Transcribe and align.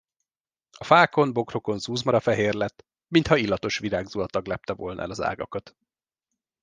A 0.77 0.83
fákon, 0.83 1.33
bokrokon 1.33 1.79
zúzmara 1.79 2.19
fehérlett, 2.19 2.85
mintha 3.07 3.35
illatos 3.37 3.77
virágzuhatag 3.79 4.47
lepte 4.47 4.73
volna 4.73 5.01
el 5.01 5.09
az 5.09 5.21
ágakat. 5.21 5.75